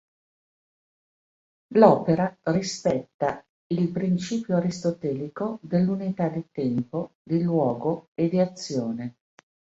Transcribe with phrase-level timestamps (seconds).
[1.75, 9.15] L'opera rispetta il principio aristotelico dell'unità di tempo, di luogo, e di azione.